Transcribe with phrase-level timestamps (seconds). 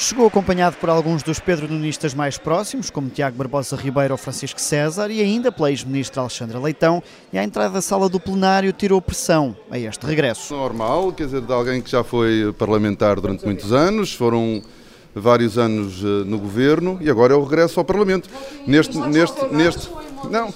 [0.00, 5.10] Chegou acompanhado por alguns dos pedronunistas mais próximos, como Tiago Barbosa Ribeiro ou Francisco César,
[5.10, 9.54] e ainda pela ex-ministra Alexandra Leitão, e à entrada da sala do plenário tirou pressão
[9.70, 10.54] a este regresso.
[10.54, 14.62] Normal, quer dizer, de alguém que já foi parlamentar durante muitos anos, foram
[15.14, 18.30] vários anos eh, no governo e agora é o regresso ao Parlamento.
[18.66, 19.90] Neste, neste, neste,
[20.30, 20.54] não,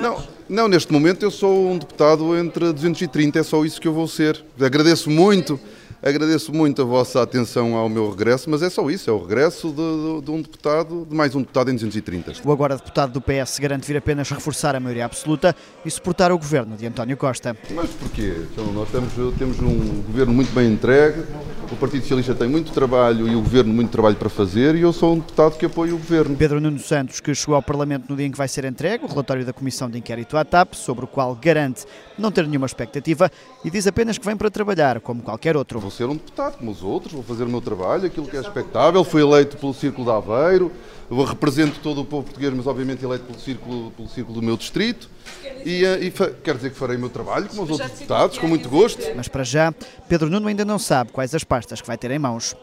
[0.00, 3.92] não, não, neste momento eu sou um deputado entre 230, é só isso que eu
[3.92, 4.42] vou ser.
[4.58, 5.60] Agradeço muito
[6.04, 9.68] Agradeço muito a vossa atenção ao meu regresso, mas é só isso, é o regresso
[9.68, 12.32] de, de, de, um deputado, de mais um deputado em 230.
[12.44, 15.54] O agora deputado do PS garante vir apenas reforçar a maioria absoluta
[15.84, 17.56] e suportar o governo de António Costa.
[17.70, 18.34] Mas porquê?
[18.52, 21.22] Então, nós temos, temos um governo muito bem entregue,
[21.72, 24.92] o Partido Socialista tem muito trabalho e o Governo muito trabalho para fazer e eu
[24.92, 26.36] sou um deputado que apoia o Governo.
[26.36, 29.08] Pedro Nuno Santos, que chegou ao Parlamento no dia em que vai ser entregue o
[29.08, 31.86] relatório da Comissão de Inquérito à TAP, sobre o qual garante
[32.18, 33.30] não ter nenhuma expectativa
[33.64, 35.80] e diz apenas que vem para trabalhar, como qualquer outro.
[35.80, 38.40] Vou ser um deputado como os outros, vou fazer o meu trabalho, aquilo que é
[38.40, 39.02] expectável.
[39.02, 40.70] Fui eleito pelo Círculo de Aveiro,
[41.10, 44.56] eu represento todo o povo português, mas obviamente eleito pelo círculo, pelo círculo do meu
[44.56, 45.08] distrito.
[45.64, 48.48] E, eh, e quer dizer que farei o meu trabalho, como os outros deputados, com
[48.48, 49.02] muito gosto.
[49.14, 49.72] Mas para já,
[50.08, 52.56] Pedro Nuno ainda não sabe quais as pastas que vai ter em mãos.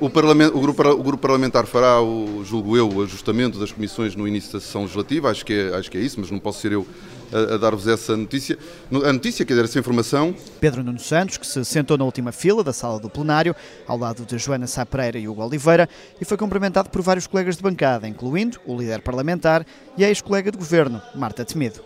[0.00, 3.70] O, o, parlamento, o, grupo, o, grupo, parlamentar fará, o, julgo eu, o ajustamento das
[3.70, 6.38] comissões no início da sessão legislativa, acho que é, acho que é isso, mas não
[6.38, 6.86] posso ser eu
[7.30, 8.58] a, a dar-vos essa notícia.
[8.90, 10.34] A notícia, quer dizer, essa informação.
[10.60, 13.54] Pedro Nuno Santos, que se sentou na última fila da sala do plenário,
[13.86, 17.56] ao lado de Joana Sá Pereira e Hugo Oliveira, e foi cumprimentado por vários colegas
[17.56, 19.66] de bancada, incluindo o líder parlamentar
[19.98, 21.83] e a ex-colega de governo, Marta Temido.